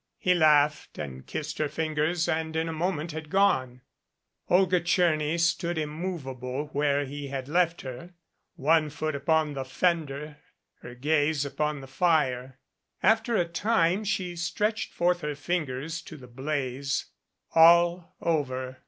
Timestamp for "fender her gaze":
9.63-11.45